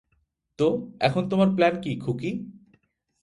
তো, 0.59 0.67
এখন 0.99 1.23
তোমার 1.29 1.49
প্ল্যান 1.55 1.75
কী, 1.81 1.91
খুকী? 1.97 2.31